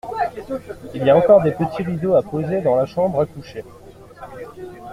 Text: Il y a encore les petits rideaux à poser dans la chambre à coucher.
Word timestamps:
Il 0.95 1.03
y 1.03 1.09
a 1.11 1.15
encore 1.15 1.43
les 1.43 1.51
petits 1.51 1.83
rideaux 1.83 2.15
à 2.15 2.23
poser 2.23 2.61
dans 2.61 2.75
la 2.75 2.87
chambre 2.87 3.21
à 3.21 3.27
coucher. 3.27 3.63